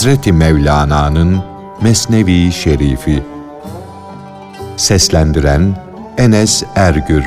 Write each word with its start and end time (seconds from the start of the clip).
Hazreti 0.00 0.32
Mevlana'nın 0.32 1.42
Mesnevi 1.82 2.52
Şerifi. 2.52 3.22
Seslendiren 4.76 5.76
Enes 6.18 6.62
Ergür. 6.74 7.24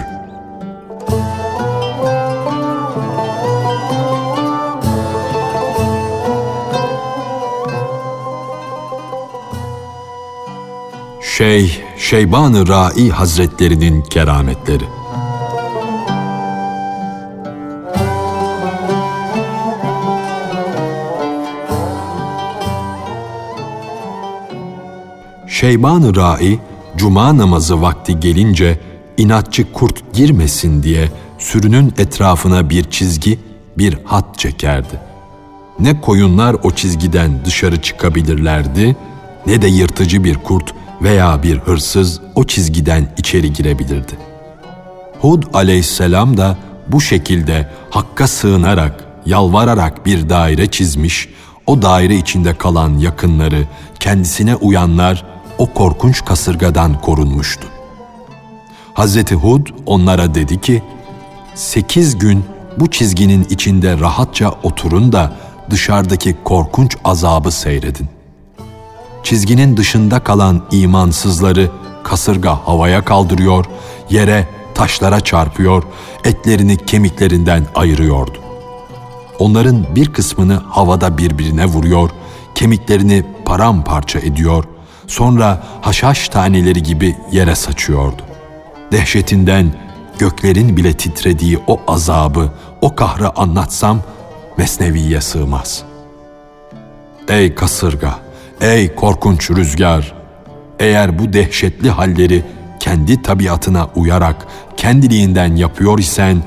Şeyh 11.38 11.82
Şeyban-ı 11.98 12.68
Rai 12.68 13.10
Hazretlerinin 13.10 14.02
kerametleri 14.02 14.85
Şeyban-ı 25.63 26.16
Rai, 26.16 26.59
cuma 26.98 27.38
namazı 27.38 27.81
vakti 27.81 28.20
gelince 28.20 28.80
inatçı 29.17 29.73
kurt 29.73 30.13
girmesin 30.13 30.84
diye 30.84 31.09
sürünün 31.38 31.94
etrafına 31.98 32.70
bir 32.70 32.84
çizgi, 32.84 33.40
bir 33.77 33.98
hat 34.04 34.40
çekerdi. 34.40 34.99
Ne 35.79 36.01
koyunlar 36.01 36.55
o 36.63 36.71
çizgiden 36.71 37.46
dışarı 37.46 37.82
çıkabilirlerdi, 37.82 38.96
ne 39.48 39.62
de 39.62 39.68
yırtıcı 39.68 40.23
bir 40.23 40.35
kurt 40.35 40.73
veya 41.01 41.43
bir 41.43 41.57
hırsız 41.57 42.21
o 42.35 42.43
çizgiden 42.43 43.13
içeri 43.18 43.54
girebilirdi. 43.54 44.13
Hud 45.21 45.43
aleyhisselam 45.54 46.38
da 46.38 46.57
bu 46.88 47.01
şekilde 47.01 47.70
Hakk'a 47.90 48.27
sığınarak, 48.27 49.05
yalvararak 49.26 50.05
bir 50.05 50.29
daire 50.29 50.68
çizmiş, 50.68 51.29
o 51.68 51.82
daire 51.82 52.16
içinde 52.16 52.54
kalan 52.54 52.98
yakınları, 52.98 53.68
kendisine 53.99 54.55
uyanlar 54.55 55.32
o 55.57 55.73
korkunç 55.73 56.26
kasırgadan 56.26 57.01
korunmuştu. 57.01 57.68
Hazreti 58.93 59.35
Hud 59.35 59.68
onlara 59.85 60.35
dedi 60.35 60.62
ki, 60.62 60.84
sekiz 61.55 62.18
gün 62.18 62.45
bu 62.79 62.91
çizginin 62.91 63.48
içinde 63.49 63.99
rahatça 63.99 64.53
oturun 64.63 65.12
da 65.12 65.34
dışarıdaki 65.69 66.35
korkunç 66.44 66.97
azabı 67.03 67.51
seyredin. 67.51 68.07
Çizginin 69.23 69.78
dışında 69.78 70.19
kalan 70.19 70.63
imansızları 70.72 71.72
kasırga 72.03 72.59
havaya 72.66 73.06
kaldırıyor, 73.06 73.66
yere, 74.09 74.47
taşlara 74.75 75.22
çarpıyor, 75.22 75.84
etlerini 76.23 76.78
kemiklerinden 76.78 77.66
ayırıyordu. 77.75 78.38
Onların 79.40 79.85
bir 79.95 80.13
kısmını 80.13 80.53
havada 80.53 81.17
birbirine 81.17 81.66
vuruyor, 81.66 82.09
kemiklerini 82.56 83.25
paramparça 83.45 84.19
ediyor, 84.19 84.63
sonra 85.07 85.63
haşhaş 85.81 86.29
taneleri 86.29 86.84
gibi 86.84 87.16
yere 87.31 87.56
saçıyordu. 87.56 88.22
Dehşetinden 88.91 89.73
göklerin 90.19 90.78
bile 90.78 90.94
titrediği 90.94 91.59
o 91.68 91.79
azabı, 91.88 92.53
o 92.81 92.95
kahrı 92.95 93.40
anlatsam 93.40 94.00
mesneviye 94.57 95.22
sığmaz. 95.22 95.84
Ey 97.29 97.56
kasırga, 97.56 98.19
ey 98.62 98.95
korkunç 98.95 99.51
rüzgar! 99.51 100.13
Eğer 100.79 101.19
bu 101.19 101.33
dehşetli 101.33 101.89
halleri 101.89 102.44
kendi 102.79 103.22
tabiatına 103.22 103.88
uyarak 103.95 104.47
kendiliğinden 104.78 105.55
yapıyor 105.55 105.99
isen, 105.99 106.44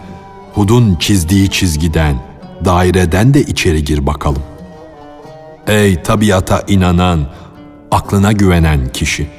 Hud'un 0.55 0.97
çizdiği 0.97 1.51
çizgiden, 1.51 2.17
daireden 2.65 3.35
de 3.35 3.43
içeri 3.43 3.85
gir 3.85 4.07
bakalım. 4.07 4.43
Ey 5.67 6.03
tabiata 6.03 6.65
inanan, 6.69 7.27
aklına 7.97 8.33
güvenen 8.33 8.89
kişi. 8.89 9.31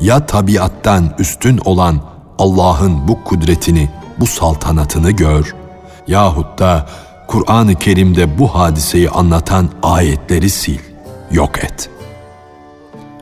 Ya 0.00 0.26
tabiattan 0.26 1.14
üstün 1.18 1.60
olan 1.64 2.00
Allah'ın 2.38 3.08
bu 3.08 3.24
kudretini, 3.24 3.90
bu 4.20 4.26
saltanatını 4.26 5.10
gör 5.10 5.54
yahut 6.06 6.58
da 6.58 6.86
Kur'an-ı 7.28 7.74
Kerim'de 7.74 8.38
bu 8.38 8.54
hadiseyi 8.54 9.10
anlatan 9.10 9.68
ayetleri 9.82 10.50
sil, 10.60 10.82
yok 11.30 11.64
et. 11.64 11.90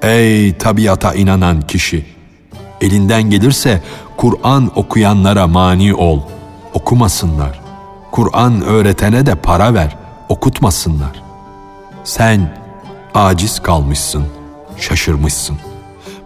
Ey 0.03 0.59
tabiata 0.59 1.15
inanan 1.15 1.61
kişi! 1.61 2.07
Elinden 2.81 3.23
gelirse 3.23 3.83
Kur'an 4.17 4.71
okuyanlara 4.75 5.47
mani 5.47 5.95
ol, 5.95 6.21
okumasınlar. 6.75 7.61
Kur'an 8.11 8.63
öğretene 8.63 9.27
de 9.27 9.35
para 9.35 9.75
ver, 9.75 9.97
okutmasınlar. 10.29 11.23
Sen 12.05 12.59
aciz 13.15 13.63
kalmışsın.'' 13.63 14.42
Şaşırmışsın. 14.83 15.59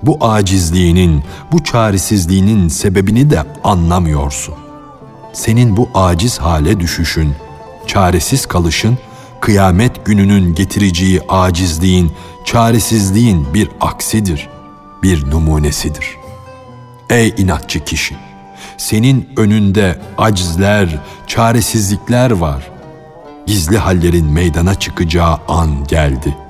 Bu 0.03 0.19
acizliğinin, 0.21 1.22
bu 1.53 1.65
çaresizliğinin 1.65 2.69
sebebini 2.69 3.31
de 3.31 3.43
anlamıyorsun. 3.65 4.55
Senin 5.33 5.77
bu 5.77 5.89
aciz 5.94 6.39
hale 6.39 6.81
düşüşün, 6.81 7.34
çaresiz 7.87 8.47
kalışın, 8.47 8.99
kıyamet 9.41 10.06
gününün 10.06 10.55
getireceği 10.55 11.21
acizliğin, 11.28 12.12
çaresizliğin 12.45 13.55
bir 13.55 13.69
aksidir, 13.81 14.49
bir 15.03 15.31
numunesidir. 15.31 16.16
Ey 17.11 17.34
inatçı 17.37 17.84
kişi! 17.84 18.16
Senin 18.78 19.28
önünde 19.37 20.00
acizler, 20.19 20.99
çaresizlikler 21.27 22.31
var. 22.31 22.71
Gizli 23.47 23.78
hallerin 23.78 24.27
meydana 24.27 24.75
çıkacağı 24.75 25.39
an 25.49 25.84
geldi.'' 25.84 26.46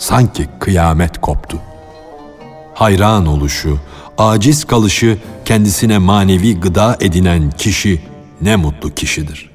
Sanki 0.00 0.48
kıyamet 0.58 1.20
koptu. 1.20 1.58
Hayran 2.74 3.26
oluşu, 3.26 3.78
aciz 4.18 4.64
kalışı 4.64 5.18
kendisine 5.44 5.98
manevi 5.98 6.60
gıda 6.60 6.96
edinen 7.00 7.50
kişi 7.50 8.00
ne 8.40 8.56
mutlu 8.56 8.94
kişidir. 8.94 9.50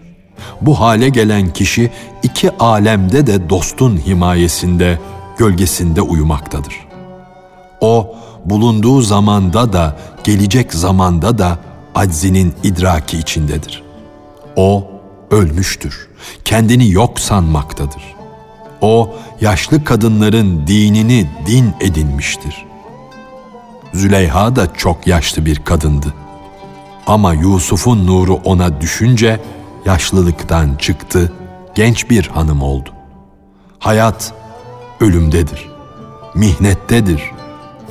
Bu 0.62 0.80
hale 0.80 1.10
gelen 1.10 1.54
kişi 1.54 1.92
iki 2.24 2.52
alemde 2.58 3.28
de 3.28 3.50
dostun 3.50 3.98
himayesinde, 3.98 5.00
gölgesinde 5.38 6.02
uyumaktadır. 6.02 6.88
O 7.82 8.16
bulunduğu 8.46 9.02
zamanda 9.02 9.74
da 9.74 9.98
gelecek 10.24 10.74
zamanda 10.74 11.38
da 11.38 11.60
aczinin 11.96 12.54
idraki 12.64 13.18
içindedir. 13.18 13.84
O 14.56 14.88
ölmüştür. 15.32 16.08
Kendini 16.46 16.92
yok 16.92 17.20
sanmaktadır. 17.20 18.15
O 18.86 19.10
yaşlı 19.42 19.84
kadınların 19.84 20.68
dinini 20.68 21.30
din 21.46 21.74
edinmiştir. 21.80 22.66
Züleyha 23.94 24.56
da 24.56 24.74
çok 24.74 25.08
yaşlı 25.08 25.46
bir 25.46 25.60
kadındı. 25.60 26.14
Ama 27.08 27.34
Yusuf'un 27.34 28.08
nuru 28.08 28.34
ona 28.34 28.82
düşünce 28.82 29.40
yaşlılıktan 29.86 30.76
çıktı, 30.76 31.34
genç 31.76 32.10
bir 32.10 32.28
hanım 32.28 32.62
oldu. 32.62 32.90
Hayat 33.80 34.34
ölümdedir, 35.00 35.70
mihnettedir. 36.36 37.22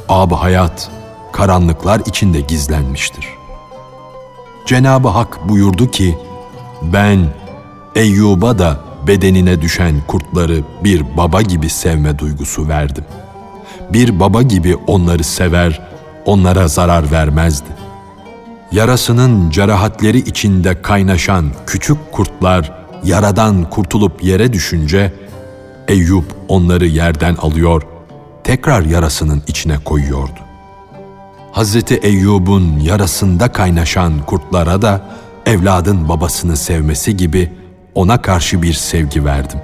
Ab 0.09 0.35
hayat 0.35 0.91
karanlıklar 1.33 2.01
içinde 2.07 2.41
gizlenmiştir. 2.41 3.29
Cenab-ı 4.67 5.09
Hak 5.09 5.49
buyurdu 5.49 5.91
ki, 5.91 6.19
ben 6.83 7.35
Eyyub'a 7.95 8.59
da 8.59 8.94
bedenine 9.07 9.63
düşen 9.63 9.95
kurtları 10.07 10.61
bir 10.85 11.17
baba 11.17 11.43
gibi 11.43 11.69
sevme 11.69 12.19
duygusu 12.19 12.69
verdim. 12.69 13.05
Bir 13.93 14.21
baba 14.21 14.43
gibi 14.43 14.77
onları 14.77 15.25
sever, 15.25 15.81
onlara 16.25 16.69
zarar 16.69 17.11
vermezdi. 17.11 17.69
Yarasının 18.73 19.51
cerahatleri 19.51 20.19
içinde 20.19 20.83
kaynaşan 20.83 21.47
küçük 21.67 22.13
kurtlar 22.13 22.73
yaradan 23.05 23.71
kurtulup 23.71 24.25
yere 24.25 24.53
düşünce 24.53 25.13
Eyüp 25.89 26.25
onları 26.49 26.87
yerden 26.87 27.35
alıyor, 27.35 27.83
tekrar 28.45 28.83
yarasının 28.83 29.43
içine 29.47 29.79
koyuyordu. 29.79 30.39
Hazreti 31.53 31.95
Eyyub'un 31.95 32.79
yarasında 32.81 33.53
kaynaşan 33.53 34.19
kurtlara 34.27 34.83
da 34.83 35.03
evladın 35.47 36.09
babasını 36.09 36.57
sevmesi 36.57 37.17
gibi 37.17 37.53
ona 37.95 38.23
karşı 38.23 38.63
bir 38.63 38.73
sevgi 38.73 39.25
verdim. 39.25 39.61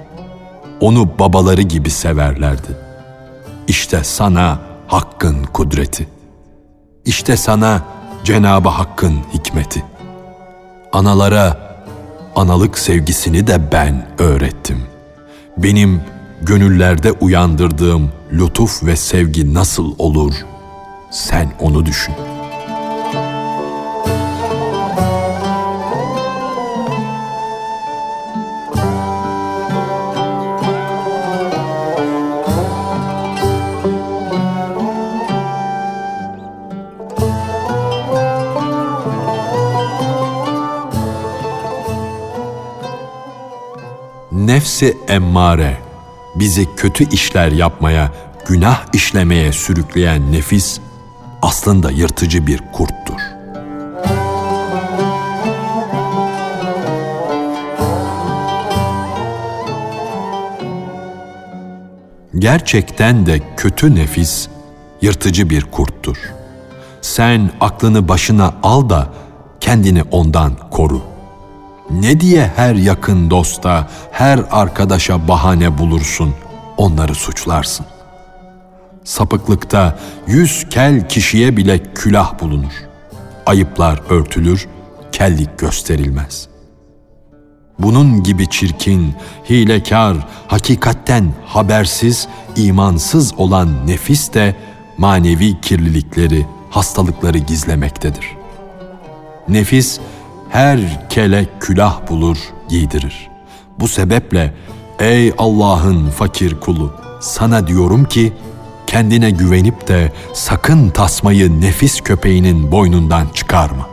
Onu 0.79 1.19
babaları 1.19 1.61
gibi 1.61 1.89
severlerdi. 1.89 2.77
İşte 3.67 4.03
sana 4.03 4.59
Hakk'ın 4.87 5.43
kudreti. 5.43 6.07
İşte 7.05 7.37
sana 7.37 7.81
Cenabı 8.23 8.69
Hakk'ın 8.69 9.19
hikmeti. 9.33 9.83
Analara 10.93 11.57
analık 12.35 12.77
sevgisini 12.77 13.47
de 13.47 13.71
ben 13.71 14.07
öğrettim. 14.17 14.83
Benim 15.57 16.01
gönüllerde 16.41 17.11
uyandırdığım 17.11 18.11
lütuf 18.33 18.83
ve 18.83 18.95
sevgi 18.95 19.53
nasıl 19.53 19.95
olur? 19.97 20.33
Sen 21.11 21.53
onu 21.59 21.85
düşün.'' 21.85 22.30
Nefsi 44.61 44.97
emmare, 45.07 45.77
bizi 46.35 46.75
kötü 46.75 47.09
işler 47.09 47.51
yapmaya, 47.51 48.11
günah 48.47 48.85
işlemeye 48.93 49.51
sürükleyen 49.51 50.31
nefis 50.31 50.79
aslında 51.41 51.91
yırtıcı 51.91 52.47
bir 52.47 52.61
kurttur. 52.73 53.21
Gerçekten 62.39 63.25
de 63.25 63.41
kötü 63.57 63.95
nefis 63.95 64.47
yırtıcı 65.01 65.49
bir 65.49 65.63
kurttur. 65.63 66.17
Sen 67.01 67.51
aklını 67.61 68.07
başına 68.07 68.53
al 68.63 68.89
da 68.89 69.09
kendini 69.59 70.03
ondan 70.03 70.69
koru. 70.71 71.10
Ne 71.89 72.19
diye 72.19 72.51
her 72.55 72.75
yakın 72.75 73.29
dosta, 73.29 73.89
her 74.11 74.39
arkadaşa 74.51 75.27
bahane 75.27 75.77
bulursun, 75.77 76.33
onları 76.77 77.15
suçlarsın. 77.15 77.85
Sapıklıkta 79.03 79.99
yüz 80.27 80.69
kel 80.69 81.09
kişiye 81.09 81.57
bile 81.57 81.93
külah 81.93 82.39
bulunur. 82.39 82.73
Ayıplar 83.45 84.01
örtülür, 84.09 84.67
kellik 85.11 85.59
gösterilmez. 85.59 86.47
Bunun 87.79 88.23
gibi 88.23 88.49
çirkin, 88.49 89.15
hilekar, 89.49 90.17
hakikatten 90.47 91.33
habersiz, 91.45 92.27
imansız 92.55 93.33
olan 93.37 93.87
nefis 93.87 94.33
de 94.33 94.55
manevi 94.97 95.61
kirlilikleri, 95.61 96.45
hastalıkları 96.69 97.37
gizlemektedir. 97.37 98.37
Nefis 99.47 99.99
her 100.51 101.09
kele 101.09 101.45
külah 101.59 102.07
bulur, 102.09 102.37
giydirir. 102.69 103.29
Bu 103.79 103.87
sebeple 103.87 104.53
ey 104.99 105.33
Allah'ın 105.37 106.09
fakir 106.09 106.59
kulu 106.59 106.93
sana 107.21 107.67
diyorum 107.67 108.05
ki 108.05 108.33
kendine 108.87 109.31
güvenip 109.31 109.87
de 109.87 110.11
sakın 110.33 110.89
tasmayı 110.89 111.61
nefis 111.61 112.01
köpeğinin 112.01 112.71
boynundan 112.71 113.27
çıkarma. 113.33 113.89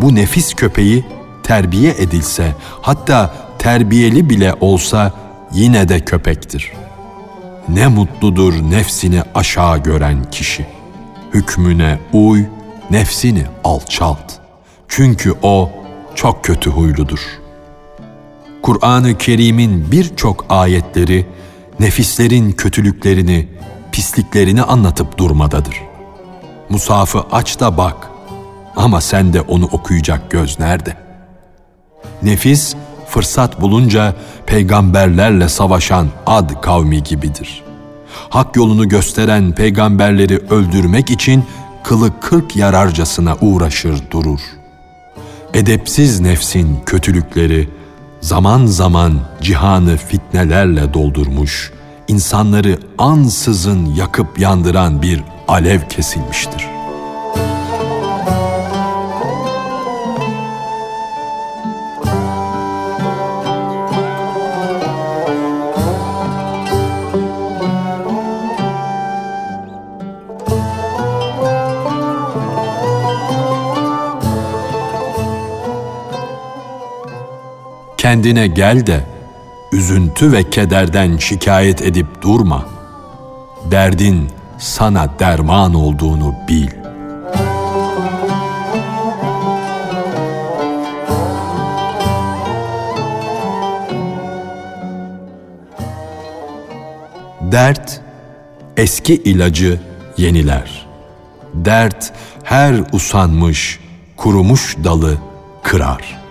Bu 0.00 0.14
nefis 0.14 0.54
köpeği 0.54 1.04
terbiye 1.42 1.90
edilse 1.98 2.54
hatta 2.82 3.34
terbiyeli 3.58 4.30
bile 4.30 4.54
olsa 4.60 5.12
yine 5.52 5.88
de 5.88 6.00
köpektir. 6.00 6.72
Ne 7.68 7.86
mutludur 7.86 8.54
nefsini 8.70 9.22
aşağı 9.34 9.78
gören 9.78 10.30
kişi. 10.30 10.66
Hükmüne 11.34 11.98
uy, 12.12 12.44
nefsini 12.90 13.46
alçalt. 13.64 14.47
Çünkü 14.88 15.34
o 15.42 15.70
çok 16.14 16.44
kötü 16.44 16.70
huyludur. 16.70 17.20
Kur'an-ı 18.62 19.18
Kerim'in 19.18 19.92
birçok 19.92 20.46
ayetleri 20.48 21.26
nefislerin 21.80 22.52
kötülüklerini, 22.52 23.48
pisliklerini 23.92 24.62
anlatıp 24.62 25.18
durmadadır. 25.18 25.82
Musafı 26.68 27.24
aç 27.32 27.60
da 27.60 27.76
bak 27.76 28.08
ama 28.76 29.00
sen 29.00 29.32
de 29.32 29.40
onu 29.40 29.64
okuyacak 29.64 30.30
göz 30.30 30.60
nerede? 30.60 30.96
Nefis 32.22 32.74
fırsat 33.08 33.60
bulunca 33.60 34.14
peygamberlerle 34.46 35.48
savaşan 35.48 36.08
Ad 36.26 36.60
kavmi 36.60 37.02
gibidir. 37.02 37.64
Hak 38.30 38.56
yolunu 38.56 38.88
gösteren 38.88 39.52
peygamberleri 39.52 40.38
öldürmek 40.38 41.10
için 41.10 41.44
kılı 41.84 42.20
kırk 42.20 42.56
yararcasına 42.56 43.36
uğraşır 43.40 44.10
durur. 44.10 44.40
Edepsiz 45.54 46.20
nefsin 46.20 46.78
kötülükleri 46.86 47.68
zaman 48.20 48.66
zaman 48.66 49.20
cihanı 49.42 49.96
fitnelerle 49.96 50.94
doldurmuş, 50.94 51.72
insanları 52.08 52.78
ansızın 52.98 53.94
yakıp 53.94 54.38
yandıran 54.38 55.02
bir 55.02 55.22
alev 55.48 55.80
kesilmiştir.'' 55.88 56.77
Kendine 78.08 78.46
gel 78.46 78.86
de 78.86 79.04
üzüntü 79.72 80.32
ve 80.32 80.50
kederden 80.50 81.16
şikayet 81.16 81.82
edip 81.82 82.22
durma. 82.22 82.66
Derdin 83.70 84.30
sana 84.58 85.18
derman 85.18 85.74
olduğunu 85.74 86.34
bil. 86.48 86.68
Dert 97.52 98.00
eski 98.76 99.14
ilacı 99.14 99.80
yeniler. 100.16 100.86
Dert 101.54 102.12
her 102.44 102.74
usanmış, 102.92 103.80
kurumuş 104.16 104.76
dalı 104.84 105.18
kırar.'' 105.62 106.27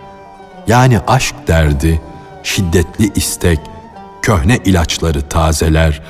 Yani 0.67 0.99
aşk 1.07 1.35
derdi, 1.47 2.01
şiddetli 2.43 3.11
istek, 3.15 3.59
köhne 4.21 4.57
ilaçları 4.57 5.29
tazeler, 5.29 6.01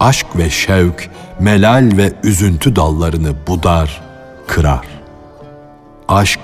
aşk 0.00 0.26
ve 0.36 0.50
şevk, 0.50 1.10
melal 1.40 1.90
ve 1.96 2.12
üzüntü 2.24 2.76
dallarını 2.76 3.32
budar, 3.46 4.02
kırar. 4.46 4.86
Aşk, 6.08 6.40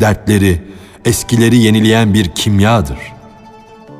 dertleri, 0.00 0.62
eskileri 1.04 1.56
yenileyen 1.56 2.14
bir 2.14 2.28
kimyadır. 2.28 2.98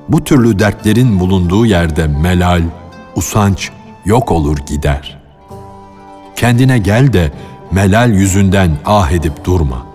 Bu 0.08 0.24
türlü 0.24 0.58
dertlerin 0.58 1.20
bulunduğu 1.20 1.66
yerde 1.66 2.06
melal, 2.06 2.62
usanç 3.16 3.70
yok 4.04 4.32
olur 4.32 4.58
gider. 4.58 5.18
Kendine 6.36 6.78
gel 6.78 7.12
de 7.12 7.32
melal 7.70 8.10
yüzünden 8.10 8.70
ah 8.84 9.10
edip 9.10 9.44
durma. 9.44 9.86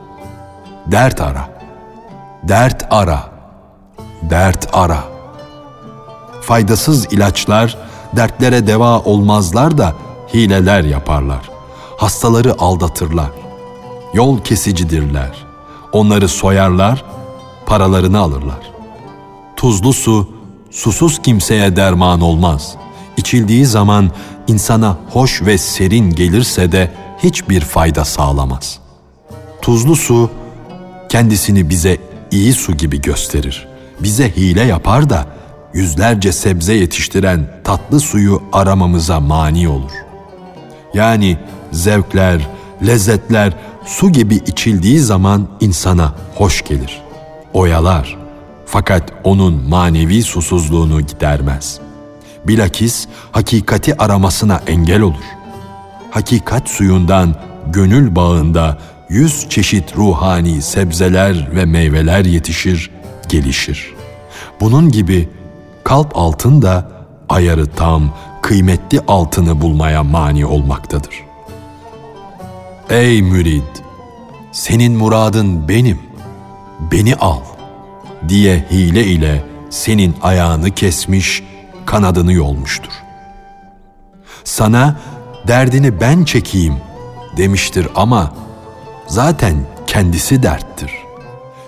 Dert 0.92 1.22
ara.'' 1.22 1.49
Dert 2.44 2.88
ara, 2.90 3.30
dert 4.30 4.68
ara. 4.74 5.04
Faydasız 6.42 7.14
ilaçlar 7.14 7.78
dertlere 8.16 8.68
deva 8.68 9.00
olmazlar 9.00 9.78
da 9.78 9.96
hileler 10.34 10.84
yaparlar. 10.84 11.50
Hastaları 11.98 12.56
aldatırlar. 12.60 13.30
Yol 14.14 14.42
kesicidirler. 14.42 15.46
Onları 15.94 16.28
soyarlar, 16.28 17.04
paralarını 17.66 18.20
alırlar. 18.20 18.72
Tuzlu 19.56 19.94
su, 19.94 20.30
susuz 20.72 21.22
kimseye 21.22 21.76
derman 21.76 22.22
olmaz. 22.22 22.76
İçildiği 23.18 23.66
zaman 23.66 24.12
insana 24.48 24.98
hoş 25.10 25.42
ve 25.42 25.58
serin 25.58 26.10
gelirse 26.10 26.72
de 26.72 26.92
hiçbir 27.24 27.62
fayda 27.62 28.06
sağlamaz. 28.06 28.80
Tuzlu 29.62 29.96
su 29.96 30.30
kendisini 31.10 31.70
bize 31.70 32.09
iyi 32.32 32.54
su 32.54 32.78
gibi 32.78 33.02
gösterir. 33.02 33.68
Bize 34.00 34.36
hile 34.36 34.64
yapar 34.64 35.10
da 35.10 35.26
yüzlerce 35.74 36.32
sebze 36.32 36.74
yetiştiren 36.74 37.48
tatlı 37.64 38.00
suyu 38.00 38.44
aramamıza 38.54 39.20
mani 39.20 39.68
olur. 39.68 39.92
Yani 40.94 41.38
zevkler, 41.72 42.48
lezzetler 42.88 43.54
su 43.86 44.12
gibi 44.12 44.36
içildiği 44.36 45.00
zaman 45.00 45.48
insana 45.60 46.14
hoş 46.36 46.64
gelir. 46.64 47.02
Oyalar 47.54 48.18
fakat 48.66 49.14
onun 49.24 49.70
manevi 49.70 50.24
susuzluğunu 50.24 51.02
gidermez. 51.02 51.80
Bilakis 52.48 53.08
hakikati 53.32 53.98
aramasına 53.98 54.62
engel 54.68 55.02
olur. 55.02 55.24
Hakikat 56.12 56.70
suyundan 56.70 57.36
gönül 57.68 58.16
bağında 58.16 58.78
yüz 59.10 59.50
çeşit 59.50 59.98
ruhani 59.98 60.62
sebzeler 60.62 61.56
ve 61.56 61.66
meyveler 61.66 62.26
yetişir, 62.26 62.92
gelişir. 63.30 63.94
Bunun 64.60 64.92
gibi 64.92 65.30
kalp 65.84 66.18
altın 66.18 66.62
da 66.62 66.92
ayarı 67.30 67.66
tam, 67.66 68.14
kıymetli 68.42 69.02
altını 69.08 69.62
bulmaya 69.62 70.04
mani 70.04 70.46
olmaktadır. 70.46 71.24
Ey 72.90 73.22
mürid! 73.22 73.64
Senin 74.52 74.94
muradın 74.94 75.68
benim, 75.70 76.00
beni 76.92 77.16
al 77.16 77.40
diye 78.30 78.66
hile 78.72 79.06
ile 79.06 79.44
senin 79.70 80.16
ayağını 80.22 80.72
kesmiş, 80.72 81.44
kanadını 81.86 82.34
yolmuştur. 82.34 82.92
Sana 84.44 85.00
derdini 85.48 86.02
ben 86.02 86.24
çekeyim 86.24 86.76
demiştir 87.38 87.88
ama 87.96 88.34
zaten 89.10 89.56
kendisi 89.88 90.44
derttir. 90.44 90.92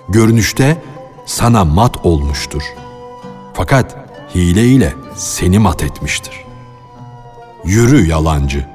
Görünüşte 0.10 0.78
sana 1.26 1.66
mat 1.66 2.06
olmuştur. 2.06 2.64
Fakat 3.54 3.96
hile 4.36 4.66
ile 4.66 4.94
seni 5.16 5.60
mat 5.60 5.84
etmiştir. 5.84 6.34
Yürü 7.66 8.10
yalancı, 8.10 8.66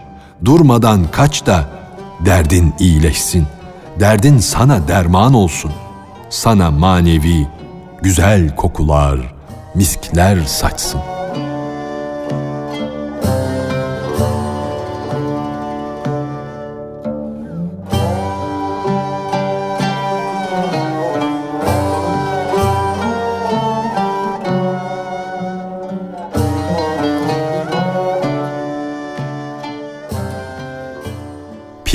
durmadan 0.45 1.11
kaç 1.11 1.47
da 1.47 1.69
derdin 2.21 2.75
iyileşsin. 2.79 3.47
Derdin 4.01 4.39
sana 4.39 4.89
derman 4.89 5.35
olsun. 5.35 5.73
Sana 6.31 6.71
manevi, 6.71 7.47
güzel 8.03 8.57
kokular, 8.57 9.35
miskler 9.75 10.45
saçsın.'' 10.45 11.16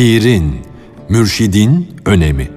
Pirin, 0.02 0.62
mürşidin 1.10 1.96
önemi. 2.06 2.52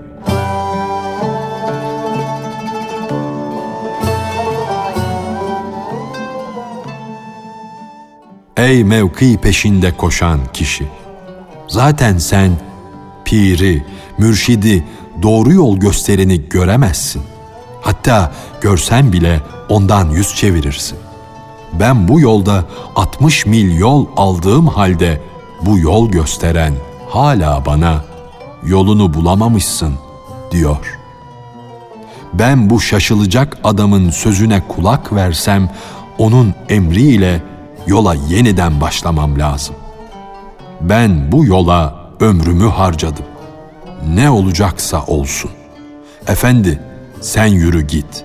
Ey 8.56 8.84
mevki 8.84 9.38
peşinde 9.42 9.96
koşan 9.96 10.40
kişi! 10.52 10.86
Zaten 11.68 12.18
sen 12.18 12.52
piri, 13.24 13.84
mürşidi, 14.18 14.84
doğru 15.22 15.52
yol 15.52 15.76
göstereni 15.76 16.48
göremezsin. 16.48 17.22
Hatta 17.82 18.32
görsen 18.60 19.12
bile 19.12 19.40
ondan 19.68 20.10
yüz 20.10 20.34
çevirirsin. 20.34 20.98
Ben 21.72 22.08
bu 22.08 22.20
yolda 22.20 22.64
60 22.96 23.46
mil 23.46 23.78
yol 23.78 24.06
aldığım 24.16 24.66
halde 24.66 25.20
bu 25.62 25.78
yol 25.78 26.10
gösteren 26.10 26.74
hala 27.14 27.66
bana 27.66 28.04
yolunu 28.66 29.14
bulamamışsın 29.14 29.94
diyor. 30.50 30.98
Ben 32.32 32.70
bu 32.70 32.80
şaşılacak 32.80 33.58
adamın 33.64 34.10
sözüne 34.10 34.62
kulak 34.68 35.12
versem 35.12 35.70
onun 36.18 36.54
emriyle 36.68 37.42
yola 37.86 38.14
yeniden 38.14 38.80
başlamam 38.80 39.38
lazım. 39.38 39.74
Ben 40.80 41.32
bu 41.32 41.44
yola 41.44 41.94
ömrümü 42.20 42.68
harcadım. 42.68 43.24
Ne 44.08 44.30
olacaksa 44.30 45.04
olsun. 45.06 45.50
Efendi 46.28 46.80
sen 47.20 47.46
yürü 47.46 47.86
git. 47.86 48.24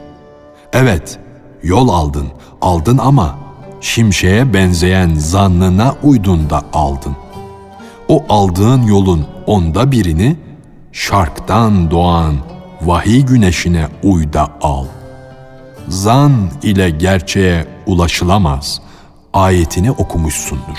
Evet 0.74 1.19
yol 1.63 1.89
aldın, 1.89 2.27
aldın 2.62 2.98
ama 2.98 3.38
şimşeğe 3.81 4.53
benzeyen 4.53 5.15
zannına 5.15 5.96
uydun 6.03 6.50
da 6.50 6.63
aldın.'' 6.74 7.29
O 8.10 8.25
aldığın 8.30 8.82
yolun 8.82 9.25
onda 9.48 9.92
birini 9.92 10.38
şarktan 10.92 11.92
doğan 11.92 12.36
vahiy 12.82 13.22
güneşine 13.22 13.88
uyda 14.04 14.50
al. 14.62 14.86
Zan 15.88 16.32
ile 16.63 16.89
gerçeğe 16.89 17.66
ulaşılamaz 17.86 18.82
ayetini 19.34 19.92
okumuşsundur. 19.92 20.78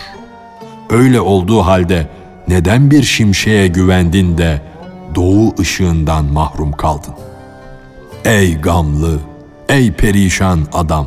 Öyle 0.90 1.20
olduğu 1.20 1.60
halde 1.60 2.08
neden 2.48 2.90
bir 2.90 3.02
şimşeğe 3.02 3.66
güvendin 3.66 4.38
de 4.38 4.62
doğu 5.14 5.54
ışığından 5.60 6.24
mahrum 6.24 6.72
kaldın? 6.72 7.14
Ey 8.24 8.60
gamlı, 8.60 9.18
ey 9.68 9.92
perişan 9.92 10.60
adam! 10.72 11.06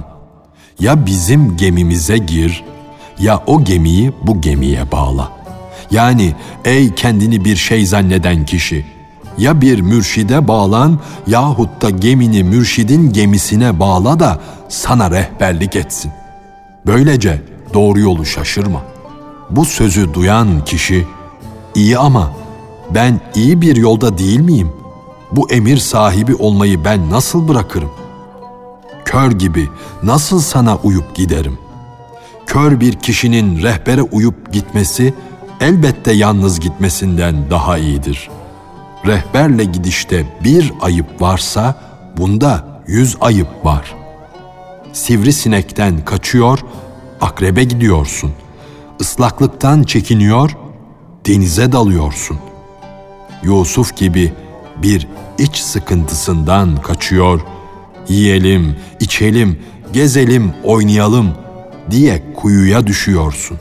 Ya 0.80 1.06
bizim 1.06 1.58
gemimize 1.58 2.18
gir, 2.18 2.64
ya 3.20 3.44
o 3.48 3.64
gemiyi 3.64 4.14
bu 4.24 4.42
gemiye 4.42 4.92
bağla.'' 4.92 5.43
Yani 5.94 6.36
ey 6.66 6.96
kendini 6.96 7.46
bir 7.46 7.56
şey 7.56 7.86
zanneden 7.86 8.46
kişi, 8.46 8.86
ya 9.38 9.62
bir 9.62 9.82
mürşide 9.82 10.48
bağlan 10.48 11.00
yahut 11.28 11.82
da 11.82 11.90
gemini 11.90 12.44
mürşidin 12.44 13.14
gemisine 13.14 13.80
bağla 13.80 14.20
da 14.20 14.40
sana 14.70 15.12
rehberlik 15.12 15.76
etsin. 15.76 16.12
Böylece 16.86 17.42
doğru 17.74 18.00
yolu 18.00 18.26
şaşırma. 18.26 18.82
Bu 19.50 19.66
sözü 19.66 20.14
duyan 20.14 20.66
kişi, 20.66 21.08
iyi 21.76 21.98
ama 21.98 22.32
ben 22.90 23.22
iyi 23.36 23.62
bir 23.62 23.76
yolda 23.76 24.18
değil 24.18 24.40
miyim? 24.40 24.72
Bu 25.32 25.52
emir 25.52 25.78
sahibi 25.78 26.36
olmayı 26.36 26.86
ben 26.86 27.10
nasıl 27.10 27.48
bırakırım? 27.48 27.92
Kör 29.06 29.32
gibi 29.32 29.70
nasıl 30.04 30.40
sana 30.40 30.78
uyup 30.84 31.16
giderim? 31.16 31.58
Kör 32.48 32.80
bir 32.80 32.94
kişinin 32.94 33.64
rehbere 33.64 34.02
uyup 34.02 34.54
gitmesi, 34.54 35.14
elbette 35.64 36.12
yalnız 36.12 36.60
gitmesinden 36.60 37.36
daha 37.50 37.78
iyidir. 37.78 38.30
Rehberle 39.06 39.64
gidişte 39.64 40.26
bir 40.44 40.74
ayıp 40.82 41.22
varsa 41.22 41.76
bunda 42.18 42.82
yüz 42.88 43.18
ayıp 43.22 43.48
var. 43.64 43.96
Sivrisinekten 44.94 46.06
kaçıyor, 46.06 46.60
akrebe 47.22 47.64
gidiyorsun. 47.64 48.32
Islaklıktan 49.00 49.84
çekiniyor, 49.84 50.58
denize 51.28 51.72
dalıyorsun. 51.72 52.38
Yusuf 53.44 53.98
gibi 53.98 54.34
bir 54.78 55.08
iç 55.38 55.58
sıkıntısından 55.58 56.78
kaçıyor, 56.78 57.42
yiyelim, 58.10 58.76
içelim, 59.00 59.60
gezelim, 59.94 60.54
oynayalım 60.64 61.32
diye 61.92 62.24
kuyuya 62.36 62.88
düşüyorsun. 62.88 63.58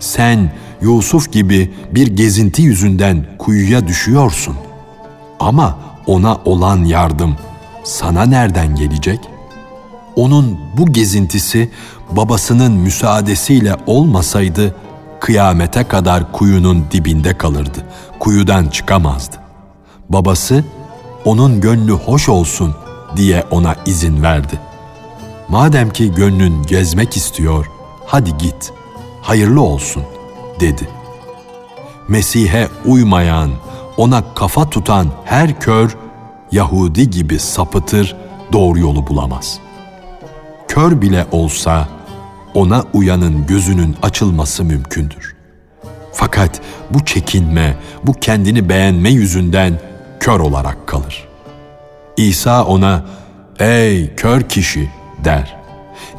Sen 0.00 0.52
Yusuf 0.82 1.32
gibi 1.32 1.70
bir 1.92 2.06
gezinti 2.06 2.62
yüzünden 2.62 3.26
kuyuya 3.38 3.88
düşüyorsun. 3.88 4.56
Ama 5.40 5.78
ona 6.06 6.36
olan 6.44 6.84
yardım 6.84 7.36
sana 7.84 8.22
nereden 8.22 8.74
gelecek? 8.74 9.20
Onun 10.16 10.58
bu 10.76 10.92
gezintisi 10.92 11.70
babasının 12.10 12.72
müsaadesiyle 12.72 13.76
olmasaydı 13.86 14.74
kıyamete 15.20 15.84
kadar 15.84 16.32
kuyunun 16.32 16.84
dibinde 16.90 17.38
kalırdı. 17.38 17.86
Kuyudan 18.20 18.66
çıkamazdı. 18.68 19.36
Babası 20.08 20.64
onun 21.24 21.60
gönlü 21.60 21.92
hoş 21.92 22.28
olsun 22.28 22.74
diye 23.16 23.44
ona 23.50 23.76
izin 23.86 24.22
verdi. 24.22 24.60
Madem 25.48 25.90
ki 25.90 26.14
gönlün 26.14 26.62
gezmek 26.62 27.16
istiyor, 27.16 27.66
hadi 28.06 28.38
git, 28.38 28.72
hayırlı 29.28 29.62
olsun.'' 29.62 30.04
dedi. 30.60 30.88
Mesih'e 32.08 32.68
uymayan, 32.84 33.50
ona 33.96 34.34
kafa 34.34 34.70
tutan 34.70 35.06
her 35.24 35.60
kör 35.60 35.96
Yahudi 36.52 37.10
gibi 37.10 37.38
sapıtır, 37.38 38.16
doğru 38.52 38.78
yolu 38.78 39.06
bulamaz. 39.06 39.58
Kör 40.68 41.02
bile 41.02 41.26
olsa 41.32 41.88
ona 42.54 42.84
uyanın 42.92 43.46
gözünün 43.46 43.96
açılması 44.02 44.64
mümkündür. 44.64 45.36
Fakat 46.12 46.60
bu 46.90 47.04
çekinme, 47.04 47.76
bu 48.04 48.12
kendini 48.12 48.68
beğenme 48.68 49.10
yüzünden 49.10 49.80
kör 50.20 50.40
olarak 50.40 50.86
kalır. 50.86 51.28
İsa 52.16 52.64
ona, 52.64 53.04
''Ey 53.58 54.14
kör 54.14 54.42
kişi'' 54.42 54.90
der. 55.24 55.56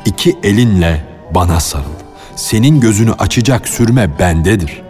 İki 0.06 0.38
elinle 0.44 1.06
bana 1.36 1.60
sarıl 1.60 2.09
senin 2.39 2.79
gözünü 2.79 3.13
açacak 3.13 3.67
sürme 3.67 4.19
bendedir. 4.19 4.81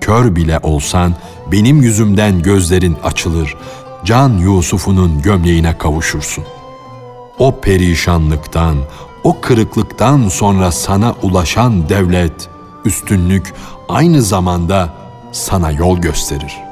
Kör 0.00 0.36
bile 0.36 0.58
olsan 0.62 1.14
benim 1.52 1.82
yüzümden 1.82 2.42
gözlerin 2.42 2.96
açılır, 3.04 3.56
can 4.04 4.38
Yusuf'unun 4.38 5.22
gömleğine 5.22 5.78
kavuşursun. 5.78 6.44
O 7.38 7.60
perişanlıktan, 7.60 8.76
o 9.24 9.40
kırıklıktan 9.40 10.28
sonra 10.28 10.72
sana 10.72 11.14
ulaşan 11.22 11.88
devlet, 11.88 12.48
üstünlük 12.84 13.54
aynı 13.88 14.22
zamanda 14.22 14.94
sana 15.32 15.70
yol 15.70 15.98
gösterir.'' 15.98 16.71